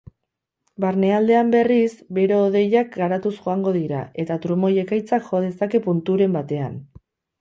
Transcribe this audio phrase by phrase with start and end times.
[0.83, 6.83] Barnealdean berriz, bero-hodeiak garatuz joango dira eta trumoi-ekaitzak jo dezake punturen batean.